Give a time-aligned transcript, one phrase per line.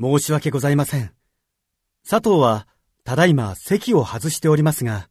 [0.00, 1.12] 申し訳ございません。
[2.08, 2.66] 佐藤は、
[3.04, 5.08] ただいま席を外しておりますが、